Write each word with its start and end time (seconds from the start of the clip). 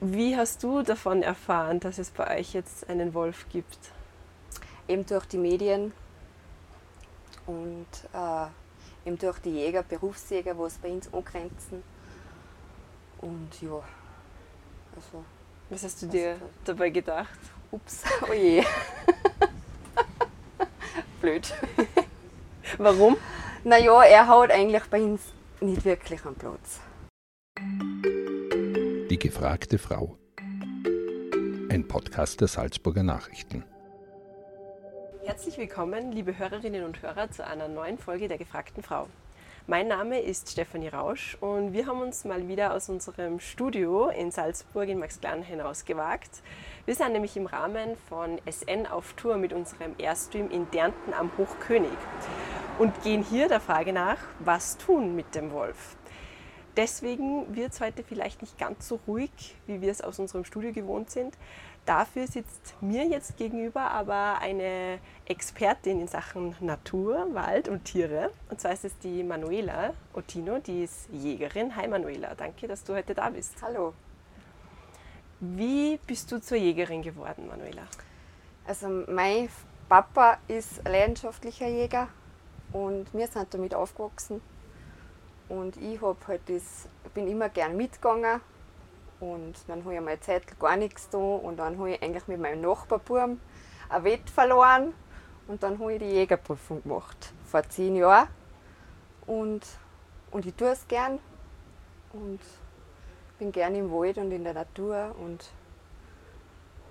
Wie 0.00 0.36
hast 0.36 0.62
du 0.62 0.82
davon 0.82 1.22
erfahren, 1.22 1.80
dass 1.80 1.98
es 1.98 2.10
bei 2.10 2.38
euch 2.38 2.52
jetzt 2.52 2.88
einen 2.90 3.14
Wolf 3.14 3.46
gibt? 3.48 3.78
Eben 4.88 5.06
durch 5.06 5.24
die 5.24 5.38
Medien 5.38 5.92
und 7.46 7.86
äh, 8.12 9.08
eben 9.08 9.18
durch 9.18 9.38
die 9.38 9.50
Jäger, 9.50 9.82
Berufsjäger, 9.82 10.56
wo 10.58 10.66
es 10.66 10.74
bei 10.74 10.90
uns 10.90 11.12
angrenzen. 11.12 11.82
Und 13.18 13.50
ja, 13.62 13.82
also. 14.94 15.24
Was 15.70 15.82
hast 15.82 16.02
du 16.02 16.06
dir 16.06 16.36
dabei 16.64 16.90
gedacht? 16.90 17.38
Ups, 17.70 18.02
oh 18.28 18.32
je. 18.34 18.62
Blöd. 21.22 21.54
Warum? 22.78 23.16
Naja, 23.64 24.02
er 24.02 24.28
hat 24.28 24.50
eigentlich 24.50 24.84
bei 24.84 25.02
uns 25.02 25.22
nicht 25.60 25.84
wirklich 25.84 26.24
einen 26.26 26.36
Platz. 26.36 26.80
Die 29.16 29.28
gefragte 29.28 29.78
Frau. 29.78 30.18
Ein 31.70 31.88
Podcast 31.88 32.42
der 32.42 32.48
Salzburger 32.48 33.02
Nachrichten. 33.02 33.64
Herzlich 35.24 35.56
willkommen, 35.56 36.12
liebe 36.12 36.36
Hörerinnen 36.36 36.84
und 36.84 37.00
Hörer, 37.00 37.30
zu 37.30 37.42
einer 37.46 37.66
neuen 37.66 37.96
Folge 37.96 38.28
der 38.28 38.36
gefragten 38.36 38.82
Frau. 38.82 39.08
Mein 39.66 39.88
Name 39.88 40.20
ist 40.20 40.50
Stefanie 40.50 40.88
Rausch 40.88 41.38
und 41.40 41.72
wir 41.72 41.86
haben 41.86 42.02
uns 42.02 42.26
mal 42.26 42.46
wieder 42.46 42.74
aus 42.74 42.90
unserem 42.90 43.40
Studio 43.40 44.10
in 44.10 44.30
Salzburg 44.30 44.86
in 44.86 44.98
Max 44.98 45.18
Klein 45.18 45.42
hinausgewagt. 45.42 46.42
Wir 46.84 46.94
sind 46.94 47.14
nämlich 47.14 47.38
im 47.38 47.46
Rahmen 47.46 47.96
von 48.10 48.38
SN 48.46 48.86
auf 48.86 49.14
Tour 49.14 49.38
mit 49.38 49.54
unserem 49.54 49.94
Airstream 49.96 50.50
in 50.50 50.70
Dernten 50.72 51.14
am 51.14 51.30
Hochkönig 51.38 51.88
und 52.78 53.02
gehen 53.02 53.24
hier 53.24 53.48
der 53.48 53.60
Frage 53.60 53.94
nach, 53.94 54.18
was 54.40 54.76
tun 54.76 55.16
mit 55.16 55.34
dem 55.34 55.52
Wolf. 55.52 55.96
Deswegen 56.76 57.56
wird 57.56 57.72
es 57.72 57.80
heute 57.80 58.04
vielleicht 58.04 58.42
nicht 58.42 58.58
ganz 58.58 58.86
so 58.86 59.00
ruhig, 59.06 59.30
wie 59.66 59.80
wir 59.80 59.90
es 59.90 60.02
aus 60.02 60.18
unserem 60.18 60.44
Studio 60.44 60.72
gewohnt 60.72 61.10
sind. 61.10 61.34
Dafür 61.86 62.26
sitzt 62.26 62.74
mir 62.82 63.06
jetzt 63.06 63.38
gegenüber 63.38 63.92
aber 63.92 64.38
eine 64.40 64.98
Expertin 65.24 66.00
in 66.00 66.08
Sachen 66.08 66.54
Natur, 66.60 67.28
Wald 67.32 67.68
und 67.68 67.84
Tiere. 67.84 68.30
Und 68.50 68.60
zwar 68.60 68.72
ist 68.72 68.84
es 68.84 68.98
die 68.98 69.22
Manuela 69.22 69.94
Ottino, 70.12 70.58
die 70.58 70.84
ist 70.84 71.08
Jägerin. 71.12 71.76
Hi 71.76 71.88
Manuela, 71.88 72.34
danke, 72.34 72.68
dass 72.68 72.84
du 72.84 72.94
heute 72.94 73.14
da 73.14 73.30
bist. 73.30 73.54
Hallo. 73.62 73.94
Wie 75.40 75.98
bist 76.06 76.30
du 76.32 76.40
zur 76.40 76.58
Jägerin 76.58 77.02
geworden, 77.02 77.46
Manuela? 77.46 77.82
Also 78.66 78.88
mein 79.06 79.48
Papa 79.88 80.38
ist 80.48 80.82
leidenschaftlicher 80.86 81.68
Jäger 81.68 82.08
und 82.72 83.06
wir 83.14 83.28
sind 83.28 83.54
damit 83.54 83.74
aufgewachsen. 83.74 84.42
Und 85.48 85.76
ich 85.76 86.00
hab 86.02 86.26
halt 86.26 86.42
das, 86.46 86.88
bin 87.14 87.28
immer 87.28 87.48
gern 87.48 87.76
mitgegangen. 87.76 88.40
Und 89.20 89.54
dann 89.68 89.84
habe 89.84 89.94
ich 89.94 90.00
mal 90.00 90.20
Zeit 90.20 90.58
gar 90.58 90.76
nichts 90.76 91.08
da. 91.08 91.18
Und 91.18 91.58
dann 91.58 91.78
habe 91.78 91.92
ich 91.92 92.02
eigentlich 92.02 92.26
mit 92.26 92.40
meinem 92.40 92.60
Nachbarbuben 92.62 93.40
ein 93.88 94.04
Wett 94.04 94.28
verloren. 94.28 94.92
Und 95.48 95.62
dann 95.62 95.78
habe 95.78 95.94
ich 95.94 96.00
die 96.00 96.06
Jägerprüfung 96.06 96.82
gemacht. 96.82 97.32
Vor 97.44 97.62
zehn 97.68 97.96
Jahren. 97.96 98.28
Und, 99.26 99.62
und 100.30 100.46
ich 100.46 100.54
tue 100.54 100.68
es 100.68 100.86
gern. 100.88 101.20
Und 102.12 102.40
bin 103.38 103.52
gern 103.52 103.74
im 103.74 103.90
Wald 103.92 104.18
und 104.18 104.32
in 104.32 104.44
der 104.44 104.54
Natur 104.54 105.14
und 105.18 105.44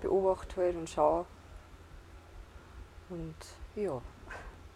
beobachte 0.00 0.60
halt 0.60 0.76
und 0.76 0.88
schaue. 0.88 1.26
Und 3.08 3.34
ja. 3.74 4.00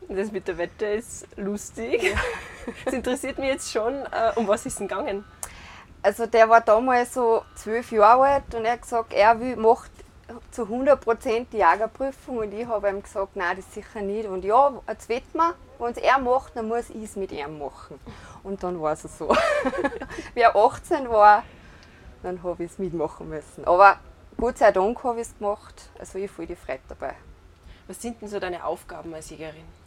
Das 0.09 0.33
mit 0.33 0.49
der 0.49 0.59
Wette 0.59 0.87
ist 0.87 1.27
lustig. 1.37 2.17
Es 2.85 2.93
interessiert 2.93 3.39
mich 3.39 3.49
jetzt 3.49 3.71
schon, 3.71 3.95
äh, 3.95 4.33
um 4.37 4.47
was 4.49 4.67
ist 4.67 4.73
es 4.73 4.79
denn 4.79 4.89
gegangen? 4.89 5.25
Also 6.03 6.27
der 6.27 6.49
war 6.49 6.61
damals 6.61 7.15
so 7.15 7.43
zwölf 7.55 7.93
Jahre 7.93 8.23
alt 8.23 8.55
und 8.55 8.65
er 8.65 8.73
hat 8.73 8.83
gesagt, 8.83 9.13
er 9.13 9.39
will, 9.39 9.57
macht 9.57 9.91
zu 10.51 10.63
100% 10.63 11.47
die 11.53 11.59
Jagerprüfung 11.59 12.39
und 12.39 12.53
ich 12.53 12.67
habe 12.67 12.89
ihm 12.89 13.03
gesagt, 13.03 13.37
nein, 13.37 13.57
das 13.57 13.73
sicher 13.75 14.01
nicht. 14.01 14.29
Und 14.29 14.45
ja, 14.45 14.73
jetzt 14.89 15.09
wetten 15.09 15.37
wir, 15.37 15.55
wenn 15.79 15.93
es 15.93 15.99
er 15.99 16.19
macht, 16.19 16.57
dann 16.57 16.69
muss 16.69 16.91
ich 16.91 17.05
es 17.05 17.17
mit 17.17 17.33
ihm 17.33 17.59
machen. 17.59 17.99
Und 18.43 18.63
dann 18.63 18.81
war 18.81 18.93
es 18.93 19.03
so. 19.03 19.29
Wie 20.35 20.41
er 20.41 20.57
18 20.57 21.09
war, 21.11 21.43
dann 22.23 22.43
habe 22.43 22.65
ich 22.65 22.71
es 22.71 22.79
mitmachen 22.79 23.29
müssen. 23.29 23.65
Aber 23.65 23.99
Gott 24.37 24.59
sei 24.59 24.73
Dank 24.73 25.03
habe 25.05 25.21
ich 25.21 25.27
es 25.27 25.39
gemacht. 25.39 25.91
Also 25.99 26.19
ich 26.19 26.31
voll 26.31 26.47
die 26.47 26.57
Freude 26.57 26.81
dabei. 26.89 27.15
Was 27.87 28.01
sind 28.01 28.21
denn 28.21 28.29
so 28.29 28.39
deine 28.39 28.65
Aufgaben 28.65 29.13
als 29.15 29.31
Jägerin? 29.31 29.80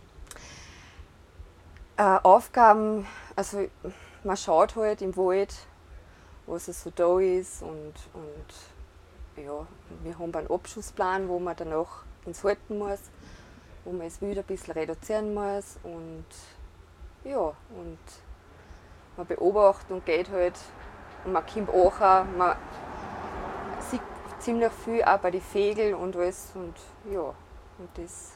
Äh, 2.03 2.19
Aufgaben, 2.23 3.07
also 3.33 3.65
man 4.25 4.35
schaut 4.35 4.75
halt 4.75 5.01
im 5.01 5.15
Wald, 5.15 5.55
was 6.47 6.67
es 6.67 6.83
so 6.83 6.91
da 6.93 7.17
ist 7.17 7.61
und, 7.61 7.93
und 8.13 9.41
ja, 9.41 9.65
wir 10.03 10.19
haben 10.19 10.35
einen 10.35 10.51
Abschussplan, 10.51 11.29
wo 11.29 11.39
man 11.39 11.55
danach 11.55 12.03
ins 12.25 12.43
Halten 12.43 12.77
muss, 12.77 12.99
wo 13.85 13.93
man 13.93 14.07
es 14.07 14.21
wieder 14.21 14.41
ein 14.41 14.47
bisschen 14.47 14.73
reduzieren 14.73 15.33
muss 15.33 15.79
und 15.83 16.25
ja, 17.23 17.39
und 17.39 17.99
man 19.15 19.25
beobachtet 19.25 19.91
und 19.91 20.05
geht 20.05 20.29
halt 20.29 20.59
und 21.23 21.31
man 21.31 21.45
kommt 21.45 21.69
auch, 21.69 21.99
man 22.37 22.57
sieht 23.79 24.01
ziemlich 24.39 24.73
viel 24.73 25.05
auch 25.05 25.19
bei 25.19 25.31
den 25.31 25.41
Vögeln 25.41 25.95
und 25.95 26.17
alles 26.17 26.51
und 26.53 26.75
ja, 27.13 27.33
und 27.77 27.89
das 27.93 28.33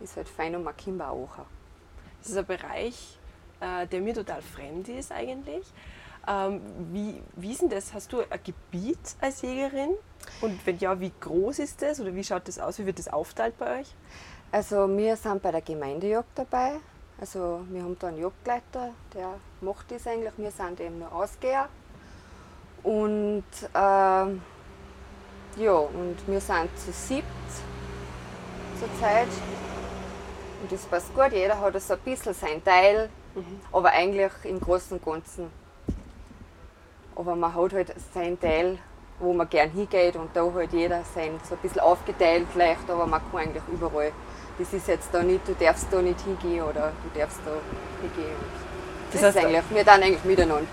ist 0.00 0.16
halt 0.16 0.28
fein 0.30 0.56
und 0.56 0.64
man 0.64 0.74
kommt 0.74 1.02
auch. 1.02 1.44
Das 2.26 2.32
ist 2.32 2.38
ein 2.38 2.46
Bereich, 2.46 3.18
äh, 3.60 3.86
der 3.86 4.00
mir 4.00 4.12
total 4.12 4.42
fremd 4.42 4.88
ist 4.88 5.12
eigentlich. 5.12 5.64
Ähm, 6.26 6.60
wie, 6.92 7.22
wie 7.36 7.52
ist 7.52 7.62
denn 7.62 7.68
das? 7.68 7.94
Hast 7.94 8.12
du 8.12 8.18
ein 8.18 8.40
Gebiet 8.42 8.98
als 9.20 9.42
Jägerin? 9.42 9.90
Und 10.40 10.66
wenn 10.66 10.76
ja, 10.78 10.98
wie 10.98 11.12
groß 11.20 11.60
ist 11.60 11.82
das 11.82 12.00
oder 12.00 12.12
wie 12.16 12.24
schaut 12.24 12.48
das 12.48 12.58
aus? 12.58 12.80
Wie 12.80 12.86
wird 12.86 12.98
das 12.98 13.06
aufteilt 13.06 13.56
bei 13.58 13.78
euch? 13.78 13.94
Also 14.50 14.88
wir 14.96 15.14
sind 15.14 15.40
bei 15.40 15.52
der 15.52 15.60
Gemeindejagd 15.60 16.30
dabei. 16.36 16.80
Also 17.20 17.64
wir 17.70 17.84
haben 17.84 17.96
da 17.96 18.08
einen 18.08 18.18
Jagdleiter, 18.18 18.90
der 19.14 19.34
macht 19.60 19.88
das 19.92 20.04
eigentlich. 20.08 20.32
Wir 20.36 20.50
sind 20.50 20.80
eben 20.80 20.98
nur 20.98 21.12
Ausgeher. 21.12 21.68
Und 22.82 23.44
äh, 23.72 23.76
ja, 23.76 24.34
und 25.72 26.16
wir 26.26 26.40
sind 26.40 26.76
zu 26.76 26.90
siebt 26.90 27.24
zurzeit. 28.80 29.28
Und 30.66 30.72
das 30.72 30.84
passt 30.86 31.14
gut, 31.14 31.30
jeder 31.30 31.60
hat 31.60 31.80
so 31.80 31.94
ein 31.94 32.00
bisschen 32.00 32.34
sein 32.34 32.64
Teil, 32.64 33.08
mhm. 33.36 33.60
aber 33.72 33.92
eigentlich 33.92 34.32
im 34.42 34.58
Großen 34.58 34.98
und 34.98 35.04
Ganzen. 35.04 35.48
Aber 37.14 37.36
man 37.36 37.54
hat 37.54 37.72
halt 37.72 37.94
sein 38.12 38.40
Teil, 38.40 38.76
wo 39.20 39.32
man 39.32 39.48
gern 39.48 39.70
hingeht 39.70 40.16
und 40.16 40.30
da 40.34 40.52
halt 40.52 40.72
jeder 40.72 41.04
sein, 41.14 41.38
so 41.48 41.54
ein 41.54 41.60
bisschen 41.60 41.82
aufgeteilt 41.82 42.48
leicht, 42.56 42.90
aber 42.90 43.06
man 43.06 43.20
kann 43.30 43.42
eigentlich 43.42 43.62
überall. 43.72 44.10
Das 44.58 44.72
ist 44.72 44.88
jetzt 44.88 45.10
da 45.12 45.22
nicht, 45.22 45.46
du 45.46 45.54
darfst 45.54 45.86
da 45.92 46.02
nicht 46.02 46.20
hingehen 46.22 46.64
oder 46.64 46.90
du 47.04 47.16
darfst 47.16 47.38
da 47.46 47.52
hingehen. 48.02 48.34
Das, 49.12 49.20
das 49.20 49.22
heißt, 49.22 49.36
ist 49.36 49.44
eigentlich, 49.44 49.64
wir 49.70 49.84
dann 49.84 50.02
eigentlich 50.02 50.24
miteinander. 50.24 50.66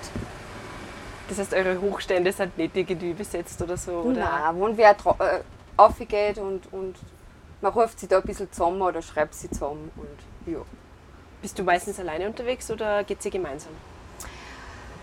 Das 1.29 1.37
heißt, 1.37 1.53
eure 1.53 1.79
Hochstände 1.79 2.31
sind 2.31 2.57
nicht 2.57 2.75
irgendwie 2.75 3.13
besetzt 3.13 3.61
oder 3.61 3.77
so? 3.77 3.91
Oder? 3.91 4.21
Nein, 4.21 4.59
wenn 4.59 4.75
wer 4.75 4.89
äh, 4.89 5.41
aufgeht 5.77 6.39
und, 6.39 6.73
und 6.73 6.95
man 7.63 7.71
ruft 7.71 7.97
sie 7.97 8.07
da 8.07 8.17
ein 8.17 8.23
bisschen 8.23 8.51
zusammen 8.51 8.81
oder 8.81 9.01
schreibt 9.01 9.33
sie 9.33 9.49
zusammen 9.49 9.89
und 9.95 10.53
ja. 10.53 10.59
Bist 11.41 11.57
du 11.57 11.63
meistens 11.63 11.97
alleine 11.97 12.27
unterwegs 12.27 12.69
oder 12.69 13.03
geht 13.05 13.23
sie 13.23 13.29
gemeinsam? 13.29 13.71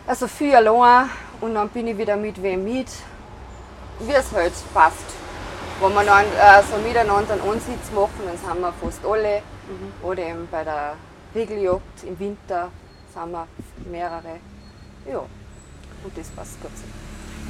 Also 0.07 0.29
viel 0.29 0.55
allein 0.55 1.09
und 1.41 1.55
dann 1.55 1.71
bin 1.71 1.87
ich 1.89 1.97
wieder 1.97 2.17
mit 2.17 2.43
wem 2.43 2.65
mit, 2.65 2.89
wie 4.01 4.13
es 4.13 4.31
halt 4.33 4.53
passt. 4.75 4.97
Wenn 5.81 5.95
wir 5.95 6.05
dann 6.05 6.27
äh, 6.27 6.63
so 6.71 6.77
miteinander 6.87 7.33
einen 7.33 7.43
Ansitz 7.51 7.91
machen, 7.95 8.21
dann 8.27 8.37
sind 8.37 8.61
wir 8.61 8.73
fast 8.75 9.05
alle. 9.07 9.39
Mhm. 9.39 10.07
Oder 10.07 10.23
eben 10.25 10.49
bei 10.51 10.63
der 10.63 10.97
Regeljagd 11.35 12.05
im 12.05 12.19
Winter 12.19 12.71
sind 13.15 13.33
wir 13.33 13.47
mehrere. 13.91 14.37
Ja, 15.11 15.21
und 15.21 16.19
das 16.19 16.29
passt 16.29 16.61
gut 16.61 16.73
so. 16.77 16.85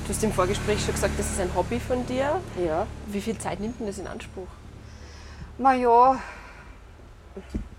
Du 0.05 0.15
hast 0.15 0.23
im 0.23 0.33
Vorgespräch 0.33 0.85
schon 0.85 0.95
gesagt, 0.95 1.19
das 1.19 1.31
ist 1.31 1.41
ein 1.41 1.53
Hobby 1.57 1.81
von 1.81 2.07
dir. 2.07 2.41
Ja. 2.65 2.87
Wie 3.07 3.21
viel 3.21 3.37
Zeit 3.39 3.59
nimmt 3.59 3.81
denn 3.81 3.89
das 3.89 3.99
in 3.99 4.07
Anspruch? 4.07 4.47
Na 5.63 5.75
ja, 5.75 6.19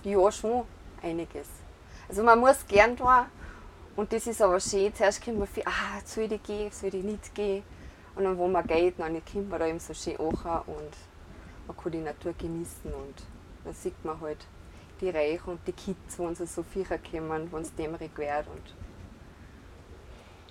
ja 0.04 0.31
schon 0.31 0.66
einiges. 1.01 1.48
Also 2.07 2.22
man 2.22 2.39
muss 2.39 2.68
gern 2.68 2.95
tun 2.95 3.25
und 3.95 4.13
das 4.13 4.28
ist 4.28 4.39
aber 4.39 4.60
schön. 4.60 4.94
Zuerst 4.94 5.25
kommt 5.25 5.39
man 5.39 5.48
viel, 5.48 5.63
ah, 5.66 6.00
soll 6.06 6.31
ich 6.31 6.44
gehen, 6.44 6.72
soll 6.72 6.94
ich 6.94 7.04
nicht 7.04 7.33
gehen. 7.33 7.63
Und 8.16 8.25
dann, 8.25 8.38
wo 8.38 8.48
man 8.48 8.68
geht, 8.68 9.00
dann 9.00 9.19
kommt 9.25 9.50
man 9.50 9.60
da 9.60 9.66
eben 9.66 9.80
so 9.80 9.95
schön 9.95 10.16
an 10.19 10.62
und 10.68 10.94
man 11.66 11.75
kann 11.75 11.92
die 11.92 12.01
Natur 12.01 12.33
genießen 12.38 12.94
und 12.94 13.24
dann 13.63 13.74
sieht 13.74 14.06
man 14.06 14.22
halt 14.22 14.45
die 15.00 15.10
Reichen 15.10 15.50
und 15.50 15.68
die 15.68 15.72
Kids, 15.72 16.19
wenn 16.19 16.36
sie 16.36 16.45
so 16.45 16.62
Viecher 16.62 17.00
kommen, 17.00 17.51
wenn 17.51 17.62
es 17.63 17.74
dämmerig 17.74 18.16
wird. 18.16 18.45
Und 18.45 18.75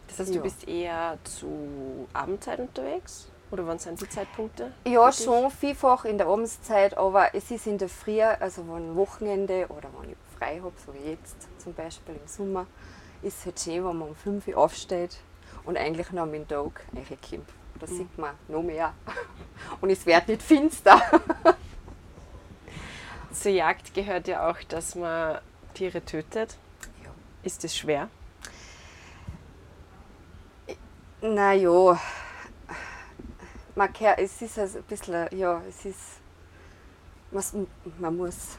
das 0.08 0.18
heißt, 0.18 0.30
ja. 0.30 0.36
du 0.36 0.42
bist 0.42 0.66
eher 0.66 1.18
zu 1.22 2.08
Abendzeit 2.12 2.58
unterwegs? 2.58 3.29
Oder 3.50 3.66
wann 3.66 3.78
sind 3.78 4.00
die 4.00 4.08
Zeitpunkte? 4.08 4.72
Ja, 4.86 5.10
schon 5.12 5.50
vielfach 5.50 6.04
in 6.04 6.18
der 6.18 6.28
Abendzeit, 6.28 6.96
aber 6.96 7.34
es 7.34 7.50
ist 7.50 7.66
in 7.66 7.78
der 7.78 7.88
Früh, 7.88 8.22
also 8.22 8.62
wenn 8.68 8.94
Wochenende 8.94 9.66
oder 9.68 9.88
wenn 9.98 10.10
ich 10.10 10.16
frei 10.38 10.60
habe, 10.62 10.72
so 10.84 10.94
wie 10.94 11.10
jetzt 11.10 11.36
zum 11.58 11.74
Beispiel 11.74 12.14
im 12.14 12.28
Sommer, 12.28 12.66
ist 13.22 13.38
es 13.38 13.46
halt 13.46 13.60
schön, 13.60 13.84
wenn 13.84 13.98
man 13.98 14.08
um 14.10 14.14
5 14.14 14.46
Uhr 14.48 14.56
aufsteht 14.56 15.18
und 15.64 15.76
eigentlich 15.76 16.10
noch 16.12 16.26
mit 16.26 16.42
dem 16.42 16.48
Tag 16.48 16.84
reinkommt. 16.94 17.48
Da 17.80 17.86
mhm. 17.86 17.96
sieht 17.96 18.18
man 18.18 18.34
noch 18.48 18.62
mehr. 18.62 18.92
Und 19.80 19.90
es 19.90 20.04
wird 20.04 20.28
nicht 20.28 20.42
finster. 20.42 21.00
Zur 23.32 23.52
Jagd 23.52 23.94
gehört 23.94 24.28
ja 24.28 24.50
auch, 24.50 24.62
dass 24.68 24.94
man 24.94 25.38
Tiere 25.72 26.04
tötet. 26.04 26.56
Ja. 27.02 27.10
Ist 27.42 27.64
das 27.64 27.76
schwer? 27.76 28.08
Naja, 31.22 31.98
man 33.74 33.92
kann, 33.92 34.14
es 34.18 34.40
ist 34.42 34.58
ein 34.58 34.82
bisschen, 34.84 35.28
ja, 35.36 35.62
es 35.68 35.84
ist, 35.84 36.20
man, 37.30 37.66
man 37.98 38.16
muss, 38.16 38.58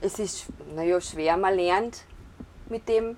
es 0.00 0.18
ist, 0.18 0.46
naja, 0.74 1.00
schwer, 1.00 1.36
man 1.36 1.54
lernt 1.54 2.04
mit 2.68 2.88
dem, 2.88 3.16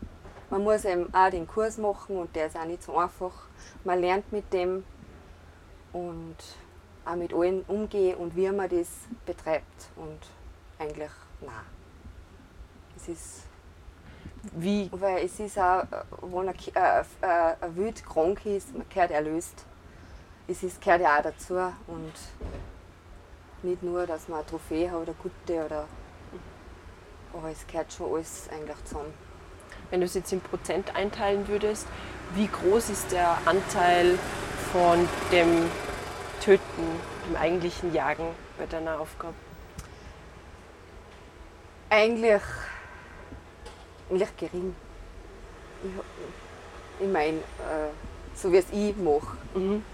man 0.51 0.63
muss 0.63 0.85
eben 0.85 1.13
auch 1.15 1.31
den 1.31 1.47
Kurs 1.47 1.79
machen 1.79 2.17
und 2.17 2.35
der 2.37 2.47
ist 2.47 2.57
auch 2.57 2.65
nicht 2.65 2.83
so 2.83 2.97
einfach. 2.97 3.49
Man 3.85 4.01
lernt 4.01 4.31
mit 4.33 4.53
dem 4.53 4.85
und 5.93 6.37
auch 7.05 7.17
mit 7.17 7.33
allen 7.33 7.63
umgehen 7.63 8.17
und 8.17 8.37
wie 8.37 8.51
man 8.51 8.69
das 8.69 8.89
betreibt 9.27 9.89
und 9.97 10.19
eigentlich, 10.79 11.11
nein. 11.41 11.55
Es 12.97 13.09
ist 13.09 13.43
wie? 14.53 14.91
Weil 14.93 15.25
es 15.25 15.41
ist 15.41 15.59
auch, 15.59 15.85
wenn 16.23 16.49
ein, 16.49 16.55
äh, 16.75 17.01
äh, 17.23 17.55
ein 17.61 17.77
Wild 17.77 18.05
krank 18.05 18.45
ist, 18.47 18.75
man 18.75 18.89
gehört 18.89 19.11
erlöst. 19.11 19.65
Es 20.47 20.63
ist, 20.63 20.81
gehört 20.81 21.01
ja 21.01 21.19
auch 21.19 21.23
dazu. 21.23 21.55
Und 21.87 22.13
nicht 23.63 23.83
nur, 23.83 24.07
dass 24.07 24.29
man 24.29 24.41
eine 24.41 24.47
Trophäe 24.47 24.91
hat 24.91 24.99
oder 24.99 25.15
gute 25.15 25.65
oder. 25.65 25.87
Aber 27.33 27.51
es 27.51 27.67
gehört 27.67 27.93
schon 27.93 28.13
alles 28.13 28.49
eigentlich 28.51 28.85
zusammen. 28.85 29.13
Wenn 29.91 30.01
du 30.01 30.07
es 30.07 30.15
jetzt 30.15 30.33
in 30.33 30.41
Prozent 30.41 30.95
einteilen 30.95 31.49
würdest, 31.49 31.87
wie 32.35 32.49
groß 32.49 32.91
ist 32.91 33.13
der 33.13 33.37
Anteil 33.45 34.19
von 34.73 35.09
dem 35.33 35.71
Töten, 36.41 36.83
dem 37.29 37.37
eigentlichen 37.37 37.93
Jagen 37.93 38.27
bei 38.59 38.67
deiner 38.67 39.01
Aufgabe? 39.01 39.35
Eigentlich 41.91 42.43
eigentlich 44.11 44.37
gering. 44.37 44.75
Ich, 45.83 47.05
ich 47.07 47.13
meine, 47.13 47.39
äh, 47.39 47.91
so 48.35 48.53
wie 48.53 48.59
es 48.59 48.67
ich 48.73 48.97
mache. 48.97 49.37
Mhm. 49.55 49.85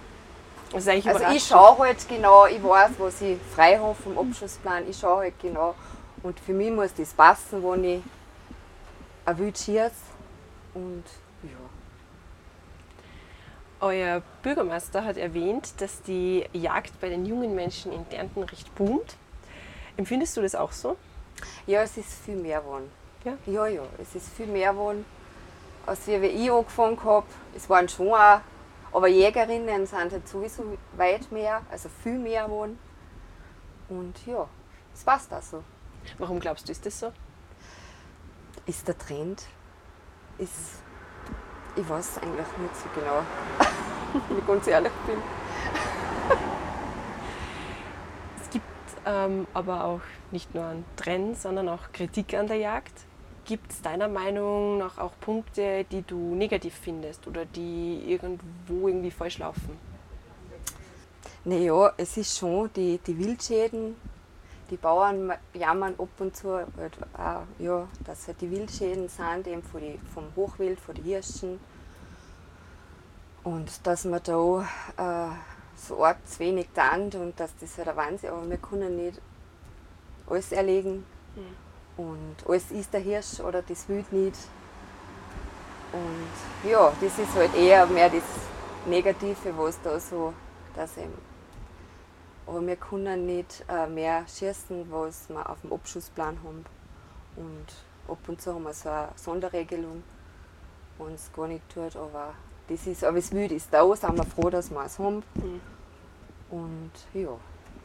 Also, 0.72 0.90
ich 0.92 1.44
schaue 1.44 1.78
halt 1.78 2.08
genau, 2.08 2.46
ich 2.46 2.62
weiß, 2.62 2.92
was 2.98 3.20
ich 3.20 3.38
frei 3.54 3.76
habe 3.78 3.94
vom 3.94 4.16
Abschlussplan, 4.18 4.88
ich 4.88 4.98
schaue 4.98 5.22
halt 5.22 5.40
genau. 5.40 5.74
Und 6.22 6.38
für 6.38 6.52
mich 6.52 6.70
muss 6.70 6.94
das 6.94 7.12
passen, 7.12 7.62
wo 7.62 7.74
ich 7.74 8.02
ein 9.24 9.38
Wild. 9.38 9.92
Und 10.74 11.04
ja. 11.42 11.50
Euer 13.80 14.22
Bürgermeister 14.42 15.04
hat 15.04 15.16
erwähnt, 15.16 15.80
dass 15.80 16.02
die 16.02 16.44
Jagd 16.52 17.00
bei 17.00 17.08
den 17.08 17.24
jungen 17.26 17.54
Menschen 17.54 17.92
in 17.92 18.08
Dernten 18.10 18.42
recht 18.42 18.74
boomt. 18.74 19.16
Empfindest 19.96 20.36
du 20.36 20.42
das 20.42 20.54
auch 20.54 20.72
so? 20.72 20.96
Ja, 21.66 21.82
es 21.82 21.96
ist 21.96 22.12
viel 22.24 22.36
mehr 22.36 22.60
geworden. 22.60 22.90
Ja? 23.24 23.32
Ja, 23.46 23.66
ja. 23.66 23.82
Es 24.00 24.14
ist 24.14 24.28
viel 24.34 24.46
mehr 24.46 24.72
geworden, 24.72 25.04
als 25.86 26.06
wie 26.06 26.14
ich 26.14 26.50
angefangen 26.50 27.02
habe. 27.02 27.26
Es 27.56 27.68
waren 27.68 27.88
schon 27.88 28.12
auch, 28.12 28.40
aber 28.92 29.08
Jägerinnen 29.08 29.86
sind 29.86 30.12
halt 30.12 30.28
sowieso 30.28 30.76
weit 30.96 31.30
mehr, 31.30 31.62
also 31.70 31.88
viel 32.02 32.18
mehr 32.18 32.44
geworden. 32.44 32.78
Und 33.88 34.26
ja, 34.26 34.48
es 34.92 35.04
passt 35.04 35.32
auch 35.32 35.42
so. 35.42 35.62
Warum 36.18 36.40
glaubst 36.40 36.68
du, 36.68 36.72
ist 36.72 36.84
das 36.84 36.98
so? 36.98 37.12
Ist 38.66 38.86
der 38.88 38.96
Trend? 38.98 39.42
Ist, 40.38 40.82
ich 41.76 41.88
weiß 41.88 42.18
eigentlich 42.18 42.46
nicht 42.58 42.76
so 42.76 42.88
genau, 42.94 43.22
wenn 44.28 44.38
ich 44.38 44.46
ganz 44.46 44.66
ehrlich 44.66 44.92
bin. 45.06 45.18
es 48.40 48.50
gibt 48.50 48.64
ähm, 49.06 49.46
aber 49.54 49.84
auch 49.84 50.00
nicht 50.30 50.54
nur 50.54 50.64
einen 50.64 50.84
Trend, 50.96 51.38
sondern 51.38 51.68
auch 51.68 51.92
Kritik 51.92 52.34
an 52.34 52.46
der 52.46 52.56
Jagd. 52.56 52.94
Gibt 53.50 53.72
es 53.72 53.82
deiner 53.82 54.06
Meinung 54.06 54.78
nach 54.78 54.96
auch 54.98 55.10
Punkte, 55.20 55.84
die 55.90 56.02
du 56.02 56.36
negativ 56.36 56.72
findest 56.72 57.26
oder 57.26 57.44
die 57.44 58.00
irgendwo 58.06 58.86
irgendwie 58.86 59.10
falsch 59.10 59.38
laufen? 59.38 59.76
Naja, 61.44 61.92
es 61.96 62.16
ist 62.16 62.38
schon 62.38 62.72
die, 62.74 62.98
die 62.98 63.18
Wildschäden. 63.18 63.96
Die 64.70 64.76
Bauern 64.76 65.32
jammern 65.52 65.96
ab 65.98 66.10
und 66.20 66.36
zu, 66.36 66.58
halt 66.58 66.96
auch, 67.12 67.42
ja, 67.58 67.88
dass 68.04 68.28
halt 68.28 68.40
die 68.40 68.52
Wildschäden 68.52 69.08
sind, 69.08 69.48
eben 69.48 69.64
von 69.64 69.80
die, 69.80 69.98
vom 70.14 70.26
Hochwild, 70.36 70.78
von 70.78 70.94
den 70.94 71.02
Hirschen. 71.02 71.58
Und 73.42 73.84
dass 73.84 74.04
man 74.04 74.20
da 74.22 74.60
äh, 74.96 75.34
so 75.74 76.04
arg 76.04 76.24
zu 76.24 76.38
wenig 76.38 76.68
tut 76.72 77.16
und 77.16 77.40
dass 77.40 77.56
das 77.56 77.76
halt 77.78 77.88
ein 77.88 77.96
Wahnsinn 77.96 78.30
aber 78.30 78.48
wir 78.48 78.58
können 78.58 78.94
nicht 78.94 79.20
alles 80.28 80.52
erlegen. 80.52 81.04
Mhm. 81.34 81.69
Und 81.96 82.36
alles 82.46 82.70
ist 82.70 82.92
der 82.92 83.00
Hirsch 83.00 83.40
oder 83.40 83.62
das 83.62 83.88
Wild 83.88 84.12
nicht. 84.12 84.36
Und 85.92 86.70
ja, 86.70 86.92
das 87.00 87.18
ist 87.18 87.34
halt 87.34 87.54
eher 87.54 87.86
mehr 87.86 88.08
das 88.08 88.22
Negative, 88.86 89.56
was 89.56 89.80
da 89.82 89.98
so, 89.98 90.32
dass 90.74 90.96
eben. 90.96 91.18
Aber 92.46 92.66
wir 92.66 92.76
können 92.76 93.26
nicht 93.26 93.64
äh, 93.68 93.86
mehr 93.86 94.24
schießen, 94.26 94.90
was 94.90 95.28
wir 95.28 95.48
auf 95.48 95.60
dem 95.60 95.72
Abschussplan 95.72 96.38
haben. 96.42 96.64
Und 97.36 97.66
ab 98.08 98.18
und 98.26 98.40
zu 98.40 98.54
haben 98.54 98.64
wir 98.64 98.72
so 98.72 98.88
eine 98.88 99.08
Sonderregelung, 99.16 100.02
wenn 100.98 101.14
es 101.14 101.30
gar 101.32 101.48
nicht 101.48 101.68
tut. 101.72 101.96
Aber 101.96 102.34
das 102.68 102.86
ist, 102.86 103.04
aber 103.04 103.18
das 103.18 103.32
Wild 103.32 103.52
ist 103.52 103.72
da, 103.72 103.84
sind 103.94 104.16
wir 104.16 104.24
froh, 104.24 104.50
dass 104.50 104.70
wir 104.70 104.84
es 104.84 104.98
haben. 104.98 105.22
Mhm. 105.34 105.60
Und 106.50 106.90
ja, 107.14 107.36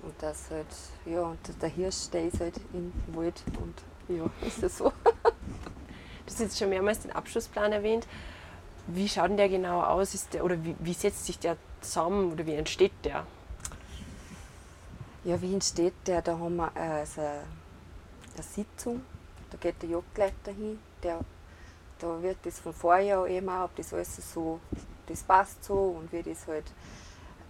und 0.05 0.13
das 0.19 0.49
halt, 0.51 0.67
ja, 1.05 1.21
und 1.21 1.39
der 1.61 1.69
Hirsch, 1.69 2.09
der 2.11 2.25
ist 2.27 2.39
halt 2.39 2.59
im 2.73 2.93
Wald 3.07 3.43
und 3.59 4.15
ja, 4.15 4.29
ist 4.47 4.61
das 4.61 4.77
so. 4.77 4.85
du 4.85 5.31
hast 6.27 6.39
jetzt 6.39 6.57
schon 6.57 6.69
mehrmals 6.69 7.01
den 7.01 7.11
Abschlussplan 7.11 7.71
erwähnt. 7.71 8.07
Wie 8.87 9.09
schaut 9.09 9.29
denn 9.29 9.37
der 9.37 9.49
genau 9.49 9.81
aus? 9.81 10.13
Ist 10.13 10.33
der, 10.33 10.45
oder 10.45 10.63
wie, 10.63 10.75
wie 10.79 10.93
setzt 10.93 11.25
sich 11.25 11.39
der 11.39 11.57
zusammen 11.81 12.31
oder 12.31 12.45
wie 12.45 12.53
entsteht 12.53 12.93
der? 13.03 13.25
Ja, 15.23 15.41
wie 15.41 15.53
entsteht 15.53 15.95
der? 16.05 16.21
Da 16.21 16.37
haben 16.37 16.55
wir 16.55 16.71
also 16.77 17.21
eine 17.21 18.43
Sitzung, 18.43 19.01
da 19.49 19.57
geht 19.57 19.81
der 19.81 19.89
Jagdleiter 19.89 20.51
hin, 20.51 20.79
der, 21.01 21.19
da 21.97 22.21
wird 22.21 22.37
das 22.43 22.59
von 22.59 22.73
Vorjahr 22.73 23.27
eben 23.27 23.49
auch, 23.49 23.65
ob 23.65 23.75
das 23.75 23.91
alles 23.91 24.17
so, 24.33 24.59
das 25.07 25.23
passt 25.23 25.63
so 25.63 25.97
und 25.99 26.11
wie 26.11 26.21
das 26.21 26.45
halt 26.47 26.65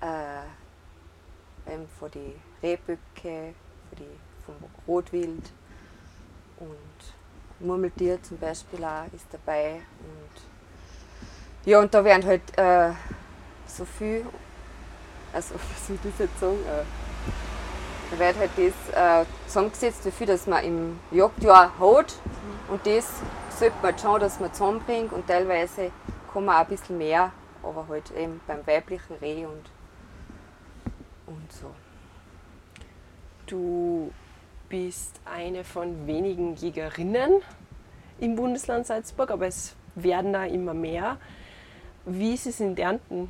äh, 0.01 1.74
eben 1.74 1.88
von 2.00 2.12
den 2.12 2.34
Rehböcke, 2.62 3.53
von 3.89 3.97
die, 3.97 4.19
vom 4.45 4.55
Rotwild 4.88 5.51
und 6.59 7.65
Murmeltier 7.65 8.21
zum 8.21 8.38
Beispiel 8.38 8.83
auch 8.83 9.05
ist 9.13 9.27
dabei. 9.31 9.81
Und 10.00 10.41
ja, 11.65 11.79
und 11.79 11.93
da 11.93 12.03
werden 12.03 12.25
halt 12.25 12.57
äh, 12.57 12.91
so 13.65 13.85
viel, 13.85 14.25
also 15.33 15.55
wie 15.88 15.97
soll 15.97 16.12
ich 16.13 16.19
jetzt 16.19 16.39
sagen, 16.39 16.59
äh, 16.65 16.83
da 18.12 18.19
wird 18.19 18.38
halt 18.38 18.51
das 18.55 19.24
äh, 19.24 19.25
zusammengesetzt, 19.47 20.05
wie 20.05 20.12
viel 20.12 20.27
das 20.27 20.47
man 20.47 20.63
im 20.63 21.00
Jagdjahr 21.12 21.71
hat. 21.79 22.15
Und 22.67 22.85
das 22.85 23.09
sollte 23.57 23.75
man 23.81 23.97
schauen, 23.97 24.19
dass 24.19 24.39
man 24.39 24.53
zusammenbringt 24.53 25.13
und 25.13 25.27
teilweise 25.27 25.91
kann 26.31 26.45
man 26.45 26.55
auch 26.55 26.62
ein 26.62 26.67
bisschen 26.67 26.97
mehr, 26.97 27.31
aber 27.63 27.88
halt 27.88 28.12
eben 28.12 28.41
beim 28.45 28.65
weiblichen 28.67 29.15
Reh 29.17 29.45
und, 29.45 29.69
und 31.27 31.51
so. 31.51 31.74
Du 33.46 34.12
bist 34.70 35.20
eine 35.25 35.64
von 35.64 36.08
wenigen 36.08 36.56
Jägerinnen 36.56 37.42
im 38.20 38.36
Bundesland 38.36 38.88
Salzburg, 38.88 39.30
aber 39.30 39.46
es 39.46 39.75
werden 39.94 40.34
da 40.34 40.46
immer 40.46 40.74
mehr. 40.74 41.18
Wie 42.06 42.34
ist 42.34 42.48
es 42.48 42.60
in 42.60 42.75
Dernten 42.75 43.30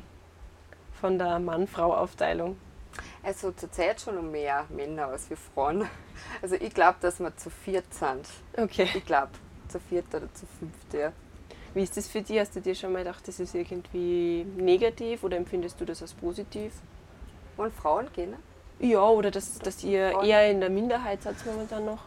von 1.00 1.18
der 1.18 1.38
Mann-Frau-Aufteilung? 1.38 2.56
Also 3.22 3.52
zurzeit 3.52 4.00
schon 4.00 4.16
um 4.16 4.30
mehr 4.30 4.64
Männer 4.70 5.08
als 5.08 5.28
wir 5.28 5.36
Frauen. 5.36 5.86
Also 6.40 6.54
ich 6.54 6.72
glaube, 6.72 6.96
dass 7.02 7.20
wir 7.20 7.36
zu 7.36 7.50
viert 7.50 7.92
sind. 7.92 8.26
Okay. 8.56 8.88
Ich 8.94 9.04
glaube, 9.04 9.32
zu 9.68 9.78
viert 9.80 10.06
oder 10.14 10.32
zu 10.32 10.46
fünft, 10.46 10.94
ja. 10.94 11.12
Wie 11.74 11.82
ist 11.82 11.94
das 11.94 12.08
für 12.08 12.22
dich? 12.22 12.38
Hast 12.38 12.56
du 12.56 12.60
dir 12.62 12.74
schon 12.74 12.92
mal 12.92 13.00
gedacht, 13.00 13.28
das 13.28 13.38
ist 13.38 13.54
irgendwie 13.54 14.46
negativ 14.56 15.24
oder 15.24 15.36
empfindest 15.36 15.78
du 15.78 15.84
das 15.84 16.00
als 16.00 16.14
positiv? 16.14 16.72
Wollen 17.56 17.72
Frauen 17.72 18.10
gehen? 18.14 18.30
Ne? 18.30 18.38
Ja, 18.78 19.08
oder 19.08 19.30
dass, 19.30 19.58
dass 19.58 19.82
ihr 19.84 20.22
eher 20.22 20.50
in 20.50 20.60
der 20.60 20.70
Minderheit 20.70 21.22
seid 21.22 21.36
momentan 21.46 21.86
noch? 21.86 22.04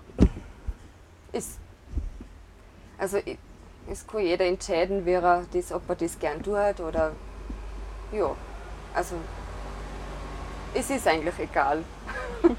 Ist, 1.31 1.59
also 2.97 3.19
es 3.89 4.05
kann 4.05 4.21
jeder 4.21 4.45
entscheiden, 4.45 5.05
wie 5.05 5.11
er 5.11 5.45
das, 5.51 5.71
ob 5.71 5.89
er 5.89 5.95
das 5.95 6.19
gern 6.19 6.43
tut 6.43 6.79
oder 6.79 7.13
ja, 8.11 8.35
also 8.93 9.15
es 10.73 10.89
ist 10.89 11.07
eigentlich 11.07 11.39
egal. 11.39 11.83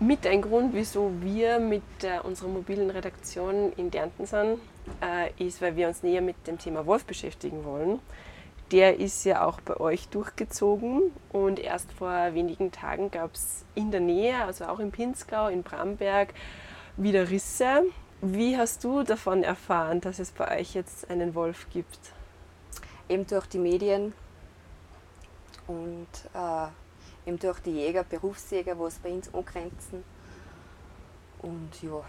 mit 0.00 0.26
ein 0.26 0.42
Grund, 0.42 0.74
wieso 0.74 1.10
wir 1.20 1.58
mit 1.58 1.82
äh, 2.02 2.20
unserer 2.22 2.48
mobilen 2.48 2.90
Redaktion 2.90 3.72
in 3.76 3.90
Dernten 3.90 4.26
sind, 4.26 4.58
äh, 5.00 5.30
ist, 5.42 5.62
weil 5.62 5.76
wir 5.76 5.88
uns 5.88 6.02
näher 6.02 6.20
mit 6.20 6.46
dem 6.46 6.58
Thema 6.58 6.84
Wolf 6.86 7.04
beschäftigen 7.04 7.64
wollen. 7.64 8.00
Der 8.74 8.98
ist 8.98 9.22
ja 9.22 9.46
auch 9.46 9.60
bei 9.60 9.76
euch 9.76 10.08
durchgezogen 10.08 11.12
und 11.30 11.60
erst 11.60 11.92
vor 11.92 12.34
wenigen 12.34 12.72
Tagen 12.72 13.08
gab 13.08 13.32
es 13.32 13.64
in 13.76 13.92
der 13.92 14.00
Nähe, 14.00 14.42
also 14.42 14.64
auch 14.64 14.80
in 14.80 14.90
Pinzgau, 14.90 15.46
in 15.46 15.62
Bramberg, 15.62 16.34
wieder 16.96 17.30
Risse. 17.30 17.84
Wie 18.20 18.56
hast 18.56 18.82
du 18.82 19.04
davon 19.04 19.44
erfahren, 19.44 20.00
dass 20.00 20.18
es 20.18 20.32
bei 20.32 20.58
euch 20.58 20.74
jetzt 20.74 21.08
einen 21.08 21.36
Wolf 21.36 21.68
gibt? 21.70 22.00
Eben 23.08 23.24
durch 23.28 23.46
die 23.46 23.60
Medien 23.60 24.12
und 25.68 26.08
äh, 26.34 27.28
eben 27.28 27.38
durch 27.38 27.60
die 27.60 27.74
Jäger, 27.74 28.02
Berufsjäger, 28.02 28.76
wo 28.76 28.88
es 28.88 28.98
bei 28.98 29.10
uns 29.10 29.32
angrenzen. 29.32 30.02
Und 31.42 31.80
ja, 31.80 32.02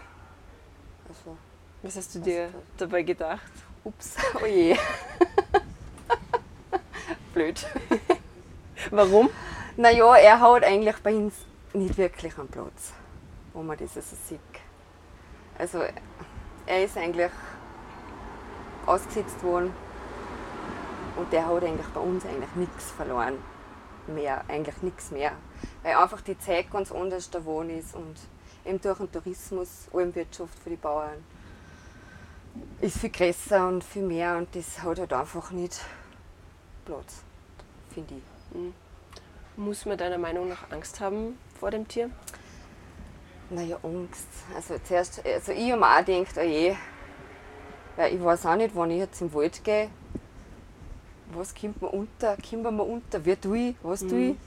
also. 1.08 1.38
Was 1.82 1.94
hast 1.94 2.12
du 2.16 2.18
dir 2.18 2.48
dabei 2.76 3.04
gedacht? 3.04 3.52
Ups, 3.84 4.16
oh 4.42 4.46
je. 4.46 4.76
Blöd. 7.36 7.66
Warum? 8.90 9.28
Naja, 9.76 10.16
er 10.16 10.40
hat 10.40 10.64
eigentlich 10.64 10.96
bei 11.02 11.14
uns 11.14 11.34
nicht 11.74 11.98
wirklich 11.98 12.38
einen 12.38 12.48
Platz, 12.48 12.94
wo 13.52 13.62
man 13.62 13.76
das 13.76 13.92
so 13.92 14.00
sieht. 14.00 14.40
Also 15.58 15.82
er 16.64 16.82
ist 16.82 16.96
eigentlich 16.96 17.30
ausgesetzt 18.86 19.42
worden 19.42 19.70
und 21.16 21.30
der 21.30 21.46
hat 21.46 21.62
eigentlich 21.62 21.86
bei 21.88 22.00
uns 22.00 22.24
eigentlich 22.24 22.54
nichts 22.54 22.90
verloren 22.92 23.36
mehr, 24.06 24.42
eigentlich 24.48 24.80
nichts 24.80 25.10
mehr. 25.10 25.32
Weil 25.82 25.96
einfach 25.96 26.22
die 26.22 26.38
Zeit 26.38 26.70
ganz 26.70 26.90
anders 26.90 27.28
da 27.28 27.44
wohn 27.44 27.68
ist 27.68 27.94
und 27.94 28.16
eben 28.64 28.80
durch 28.80 28.96
den 28.96 29.12
Tourismus, 29.12 29.88
Almwirtschaft 29.92 30.58
für 30.64 30.70
die 30.70 30.76
Bauern, 30.76 31.22
ist 32.80 32.96
viel 32.96 33.10
größer 33.10 33.68
und 33.68 33.84
viel 33.84 34.04
mehr 34.04 34.38
und 34.38 34.56
das 34.56 34.82
hat 34.82 34.98
halt 34.98 35.12
einfach 35.12 35.50
nicht 35.50 35.82
Platz, 36.86 37.24
finde 37.96 38.14
ich. 38.14 38.56
Mhm. 38.56 38.74
Muss 39.56 39.86
man 39.86 39.96
deiner 39.96 40.18
Meinung 40.18 40.48
nach 40.48 40.70
Angst 40.70 41.00
haben 41.00 41.38
vor 41.58 41.70
dem 41.70 41.88
Tier? 41.88 42.10
Naja, 43.48 43.78
Angst. 43.82 44.28
Also 44.54 44.76
zuerst, 44.84 45.24
also 45.24 45.52
ich 45.52 45.72
habe 45.72 45.80
mir 45.80 45.86
auch 45.86 46.04
gedacht, 46.04 46.36
oh 46.36 46.42
je, 46.42 46.76
weil 47.96 48.14
ich 48.14 48.22
weiß 48.22 48.44
auch 48.46 48.56
nicht, 48.56 48.74
wann 48.74 48.90
ich 48.90 48.98
jetzt 48.98 49.20
im 49.22 49.32
Wald 49.32 49.64
gehe, 49.64 49.88
was 51.32 51.54
kommt 51.54 51.80
mir 51.80 51.88
unter, 51.88 52.36
kommt 52.36 52.64
mir 52.64 52.82
unter, 52.82 53.24
wie 53.24 53.36
tue 53.36 53.58
ich, 53.70 53.76
was 53.82 54.00
tue 54.00 54.30
ich. 54.30 54.34
Mhm. 54.34 54.38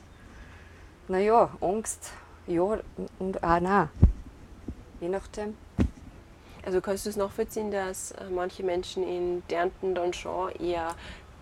Naja, 1.07 1.49
Angst, 1.59 2.11
ja 2.45 2.77
und 3.17 3.43
auch 3.43 3.59
nein. 3.59 3.89
Je 5.01 5.09
nachdem. 5.09 5.57
Also 6.63 6.81
kannst 6.81 7.05
du 7.05 7.09
es 7.09 7.15
nachvollziehen, 7.15 7.71
dass 7.71 8.11
äh, 8.11 8.29
manche 8.29 8.63
Menschen 8.63 9.01
in 9.01 9.41
Dernten 9.49 9.95
dann 9.95 10.13
schon 10.13 10.51
eher 10.51 10.93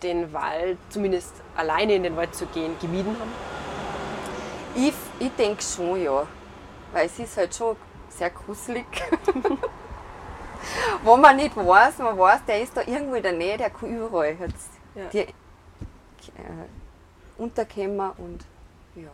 den 0.03 0.31
Wald, 0.33 0.77
zumindest 0.89 1.33
alleine 1.55 1.95
in 1.95 2.03
den 2.03 2.15
Wald 2.15 2.35
zu 2.35 2.45
gehen, 2.47 2.77
gemieden 2.79 3.15
haben? 3.19 3.31
Ich, 4.75 4.93
ich 5.19 5.31
denke 5.35 5.61
schon, 5.61 6.01
ja 6.01 6.27
weil 6.91 7.05
es 7.05 7.19
ist 7.19 7.37
halt 7.37 7.53
schon 7.53 7.75
sehr 8.09 8.29
gruselig. 8.29 8.85
Wo 11.03 11.15
man 11.15 11.35
nicht 11.35 11.55
weiß, 11.55 11.99
man 11.99 12.17
weiß, 12.17 12.45
der 12.45 12.61
ist 12.61 12.75
da 12.75 12.81
irgendwo 12.81 13.15
in 13.15 13.23
der 13.23 13.33
Nähe, 13.33 13.57
der 13.57 13.69
kann 13.69 13.95
überall 13.95 14.35
jetzt 14.39 14.71
ja. 14.95 15.05
die, 15.09 15.19
äh, 15.19 15.33
unterkommen 17.37 18.11
und 18.17 18.45
ja. 18.95 19.09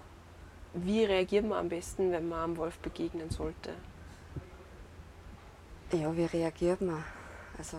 Wie 0.76 1.04
reagiert 1.04 1.46
man 1.46 1.60
am 1.60 1.70
besten, 1.70 2.12
wenn 2.12 2.28
man 2.30 2.44
einem 2.46 2.58
Wolf 2.58 2.80
begegnen 2.80 3.30
sollte? 3.30 3.74
Ja, 5.92 6.16
wie 6.16 6.26
reagiert 6.26 6.82
man? 6.82 7.04
Also, 7.58 7.78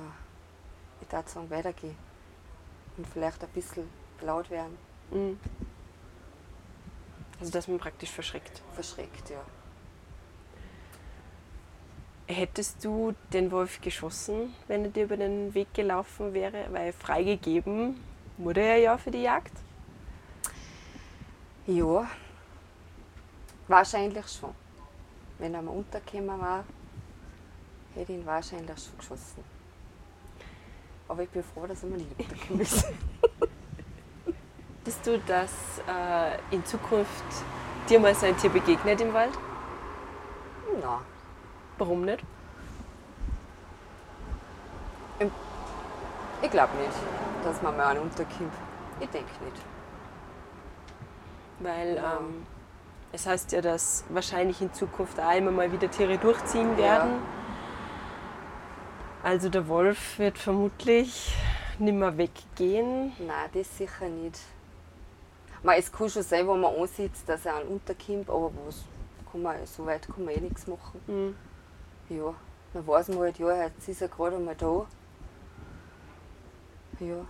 ich 1.01 1.11
würde 1.11 1.29
sagen, 1.29 1.51
weitergehen 1.51 1.97
und 2.97 3.07
vielleicht 3.07 3.43
ein 3.43 3.51
bisschen 3.51 3.89
laut 4.21 4.51
werden. 4.51 4.77
Mhm. 5.11 5.39
Also, 7.41 7.53
dass 7.53 7.69
man 7.69 7.79
praktisch 7.79 8.11
verschreckt. 8.11 8.63
Verschreckt, 8.75 9.31
ja. 9.31 9.43
Hättest 12.27 12.83
du 12.85 13.15
den 13.33 13.51
Wolf 13.51 13.81
geschossen, 13.81 14.55
wenn 14.67 14.85
er 14.85 14.91
dir 14.91 15.05
über 15.05 15.17
den 15.17 15.53
Weg 15.53 15.75
gelaufen 15.75 16.33
wäre? 16.33 16.67
Weil 16.71 16.93
freigegeben 16.93 18.01
wurde 18.39 18.63
er 18.63 18.79
ja 18.79 18.97
für 18.97 19.11
die 19.11 19.23
Jagd. 19.23 19.53
Ja, 21.67 22.09
wahrscheinlich 23.69 24.27
schon. 24.29 24.55
Wenn 25.39 25.55
er 25.55 25.63
mal 25.63 25.73
untergekommen 25.73 26.41
war, 26.41 26.65
hätte 27.95 28.13
ich 28.13 28.19
ihn 28.19 28.27
wahrscheinlich 28.27 28.79
schon 28.79 28.99
geschossen. 28.99 29.54
Aber 31.14 31.23
ich 31.23 31.30
bin 31.30 31.44
froh, 31.44 31.64
dass 31.64 31.80
mir 31.85 31.97
nicht 31.97 32.11
untergekommen 32.18 32.61
ist. 32.61 32.88
Bist 34.85 35.06
du, 35.06 35.16
dass 35.21 35.52
äh, 35.87 36.38
in 36.52 36.64
Zukunft 36.64 37.23
dir 37.88 38.00
mal 38.00 38.12
so 38.16 38.26
ein 38.26 38.37
Tier 38.37 38.50
begegnet 38.50 39.00
im 39.00 39.14
Wald? 39.14 39.30
Nein. 40.73 40.99
Warum 41.78 42.04
nicht? 42.04 42.25
Ich 46.42 46.50
glaube 46.50 46.76
nicht, 46.78 46.99
dass 47.44 47.62
man 47.62 47.76
mal 47.76 47.90
einen 47.90 48.00
unterkommt. 48.00 48.52
Ich 48.99 49.09
denke 49.11 49.30
nicht. 49.44 49.62
Weil 51.61 51.94
ja. 51.94 52.16
ähm, 52.16 52.44
es 53.12 53.25
heißt 53.25 53.52
ja, 53.52 53.61
dass 53.61 54.02
wahrscheinlich 54.09 54.61
in 54.61 54.75
Zukunft 54.75 55.21
auch 55.21 55.33
immer 55.33 55.52
mal 55.52 55.71
wieder 55.71 55.88
Tiere 55.88 56.18
durchziehen 56.18 56.76
werden. 56.76 57.12
Ja. 57.12 57.44
Also 59.25 59.49
der 59.49 59.66
Wolf 59.66 60.19
wird 60.21 60.38
vermutlich 60.38 61.35
nicht 61.81 61.95
mehr 61.95 62.16
weggehen. 62.16 63.12
Nein, 63.19 63.50
das 63.52 63.76
sicher 63.76 64.09
nicht. 64.09 64.38
Man, 65.64 65.76
es 65.76 65.90
kann 65.90 66.09
schon 66.09 66.23
sein, 66.23 66.47
wo 66.47 66.54
man 66.54 66.73
ansitzt, 66.76 67.28
dass 67.28 67.45
er 67.47 67.57
einen 67.57 67.69
unterkommt, 67.69 68.28
aber 68.28 68.52
was 68.66 68.85
kann 69.33 69.43
man, 69.43 69.66
so 69.66 69.85
weit 69.85 70.07
kann 70.07 70.25
man 70.25 70.35
eh 70.35 70.40
nichts 70.40 70.66
machen. 70.69 71.00
Mhm 71.09 71.35
ja, 72.09 72.35
dann 72.73 72.87
weiß 72.87 73.09
man 73.09 73.19
halt, 73.19 73.38
ja, 73.38 73.64
jetzt 73.64 73.88
ist 73.88 74.02
er 74.02 74.09
gerade 74.09 74.37
einmal 74.37 74.54
da. 74.54 74.87
Ja. 77.00 77.26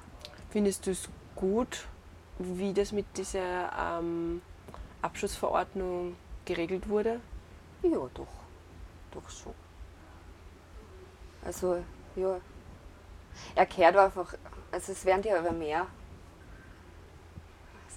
Findest 0.50 0.86
du 0.86 0.90
es 0.90 1.08
gut, 1.34 1.86
wie 2.38 2.72
das 2.72 2.92
mit 2.92 3.06
dieser 3.16 3.70
ähm, 3.78 4.42
Abschussverordnung 5.02 6.16
geregelt 6.44 6.88
wurde? 6.88 7.20
Ja, 7.82 8.08
doch. 8.14 8.26
Doch 9.12 9.28
schon. 9.30 9.54
Also, 11.44 11.82
ja. 12.16 12.40
Er 13.54 13.66
kehrt 13.66 13.96
einfach, 13.96 14.34
also 14.70 14.92
es 14.92 15.04
werden 15.04 15.22
ja 15.24 15.38
aber 15.38 15.52
mehr. 15.52 15.86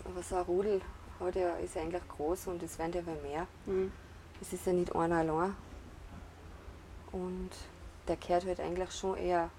Aber 0.05 0.23
so 0.23 0.35
ein 0.35 0.41
Rudel 0.43 0.81
hat 1.19 1.35
ja, 1.35 1.55
ist 1.55 1.75
ja 1.75 1.81
eigentlich 1.81 2.07
groß 2.07 2.47
und 2.47 2.63
es 2.63 2.77
werden 2.79 2.93
ja 2.93 3.01
aber 3.01 3.21
mehr. 3.21 3.47
Mhm. 3.65 3.91
Es 4.41 4.53
ist 4.53 4.65
ja 4.65 4.73
nicht 4.73 4.95
einer 4.95 5.17
allein. 5.17 5.55
Und 7.11 7.49
der 8.07 8.17
kehrt 8.17 8.45
halt 8.45 8.59
eigentlich 8.59 8.91
schon 8.91 9.17
eher. 9.17 9.49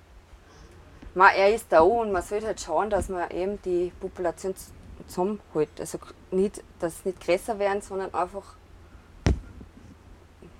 Man, 1.14 1.30
er 1.34 1.54
ist 1.54 1.66
da 1.70 1.80
und 1.80 2.12
man 2.12 2.22
sollte 2.22 2.46
halt 2.46 2.60
schauen, 2.60 2.90
dass 2.90 3.08
man 3.08 3.30
eben 3.30 3.60
die 3.62 3.92
Population 4.00 4.54
zusammenholt. 5.06 5.68
Also 5.80 5.98
nicht, 6.30 6.62
dass 6.78 6.98
es 6.98 7.04
nicht 7.04 7.20
größer 7.20 7.58
werden, 7.58 7.82
sondern 7.82 8.14
einfach 8.14 8.54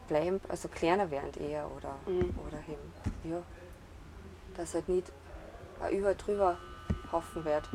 bleiben, 0.09 0.41
also 0.49 0.69
kleiner 0.69 1.11
werden 1.11 1.31
eher 1.41 1.71
oder, 1.77 1.95
mhm. 2.07 2.35
oder 2.47 2.59
eben, 2.69 3.31
ja. 3.31 3.43
Dass 4.57 4.75
halt 4.75 4.88
nicht 4.88 5.12
über 5.93 6.15
drüber 6.15 6.57
Haufen 7.12 7.45
wird. 7.45 7.69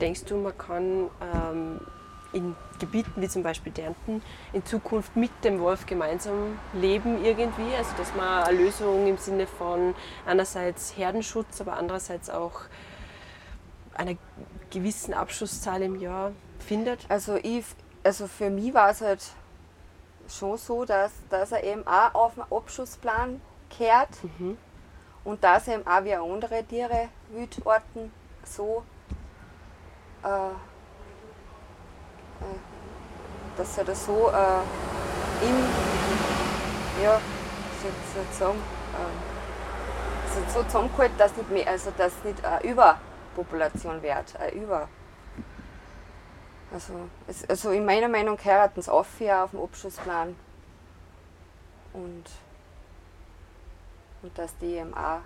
Denkst 0.00 0.24
du, 0.24 0.36
man 0.36 0.58
kann 0.58 1.08
ähm, 1.20 1.80
in 2.32 2.56
Gebieten 2.80 3.22
wie 3.22 3.28
zum 3.28 3.42
Beispiel 3.42 3.72
Dernten 3.72 4.22
in 4.52 4.64
Zukunft 4.64 5.16
mit 5.16 5.30
dem 5.44 5.60
Wolf 5.60 5.86
gemeinsam 5.86 6.58
leben 6.74 7.24
irgendwie. 7.24 7.74
Also 7.76 7.90
dass 7.96 8.14
man 8.14 8.44
eine 8.44 8.58
Lösung 8.58 9.06
im 9.06 9.16
Sinne 9.16 9.46
von 9.46 9.94
einerseits 10.26 10.96
Herdenschutz, 10.96 11.60
aber 11.60 11.74
andererseits 11.74 12.28
auch 12.28 12.62
einer 13.94 14.16
gewissen 14.70 15.14
Abschusszahl 15.14 15.82
im 15.82 16.00
Jahr 16.00 16.32
findet. 16.58 17.06
Also, 17.08 17.36
ich, 17.36 17.64
also 18.02 18.26
für 18.26 18.50
mich 18.50 18.74
war 18.74 18.90
es 18.90 19.00
halt 19.00 19.22
schon 20.30 20.56
so, 20.56 20.84
dass, 20.84 21.12
dass 21.30 21.52
er 21.52 21.64
eben 21.64 21.86
auch 21.86 22.14
auf 22.14 22.34
den 22.34 22.44
Abschussplan 22.50 23.40
kehrt 23.70 24.10
mhm. 24.38 24.56
und 25.24 25.42
dass 25.42 25.68
eben 25.68 25.86
auch 25.86 26.04
wie 26.04 26.14
andere 26.14 26.64
Tiere, 26.64 27.08
Wildorten, 27.30 28.12
so 28.44 28.82
äh, 30.22 30.28
äh, 32.40 32.58
dass 33.56 33.78
er 33.78 33.84
das 33.84 34.04
so 34.04 34.30
äh, 34.30 35.46
im, 35.46 35.56
ja, 37.02 37.18
sozusagen, 38.14 38.58
äh, 38.58 40.52
so 40.52 40.62
zusammengehalten, 40.64 41.16
dass 41.16 41.36
nicht 41.36 41.50
mehr, 41.50 41.68
also 41.68 41.90
dass 41.96 42.12
nicht 42.24 42.44
eine 42.44 42.62
Überpopulation 42.62 44.02
wird, 44.02 44.36
eine 44.38 44.52
Über. 44.52 44.88
Also, 46.72 46.94
es, 47.26 47.48
also 47.48 47.70
in 47.70 47.84
meiner 47.84 48.08
Meinung 48.08 48.38
heiraten 48.44 48.82
sie 48.82 48.92
auf, 48.92 49.20
ja, 49.20 49.44
auf 49.44 49.50
dem 49.52 49.60
Abschlussplan. 49.60 50.34
Und 51.92 52.24
und 54.26 54.36
dass 54.36 54.56
die 54.58 54.80
auch 54.80 55.20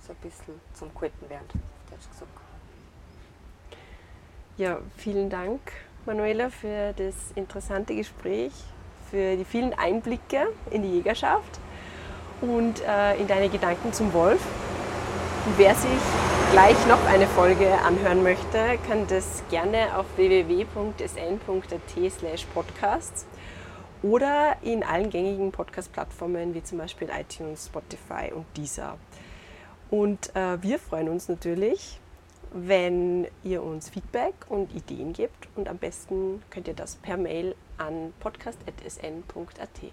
so 0.00 0.12
ein 0.12 0.16
bisschen 0.22 0.60
zum 0.72 0.94
Kalten 0.94 1.28
werden, 1.28 1.46
auf 1.90 2.08
gesagt. 2.10 2.30
Ja, 4.56 4.78
vielen 4.96 5.30
Dank, 5.30 5.60
Manuela, 6.06 6.50
für 6.50 6.94
das 6.94 7.14
interessante 7.34 7.94
Gespräch, 7.94 8.52
für 9.10 9.36
die 9.36 9.44
vielen 9.44 9.74
Einblicke 9.74 10.48
in 10.70 10.82
die 10.82 10.94
Jägerschaft 10.94 11.60
und 12.40 12.80
äh, 12.80 13.16
in 13.16 13.28
deine 13.28 13.48
Gedanken 13.48 13.92
zum 13.92 14.12
Wolf. 14.12 14.40
Und 15.46 15.58
wer 15.58 15.74
sich 15.74 15.90
gleich 16.50 16.86
noch 16.86 17.04
eine 17.06 17.26
Folge 17.26 17.72
anhören 17.82 18.22
möchte, 18.22 18.78
kann 18.86 19.06
das 19.06 19.42
gerne 19.50 19.96
auf 19.96 20.06
www.sn.at 20.16 21.44
podcasts 22.54 23.26
oder 24.02 24.56
in 24.62 24.82
allen 24.82 25.10
gängigen 25.10 25.52
Podcast-Plattformen 25.52 26.54
wie 26.54 26.62
zum 26.62 26.78
Beispiel 26.78 27.08
iTunes, 27.10 27.66
Spotify 27.66 28.32
und 28.34 28.46
Deezer. 28.56 28.96
Und 29.90 30.34
äh, 30.34 30.62
wir 30.62 30.78
freuen 30.78 31.08
uns 31.08 31.28
natürlich, 31.28 32.00
wenn 32.52 33.26
ihr 33.44 33.62
uns 33.62 33.90
Feedback 33.90 34.34
und 34.48 34.74
Ideen 34.74 35.12
gebt 35.12 35.48
und 35.54 35.68
am 35.68 35.76
besten 35.76 36.42
könnt 36.50 36.68
ihr 36.68 36.74
das 36.74 36.96
per 36.96 37.18
Mail 37.18 37.54
an 37.76 38.14
podcast.sn.at. 38.20 39.92